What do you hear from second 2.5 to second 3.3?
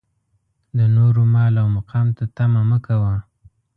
مه کوه.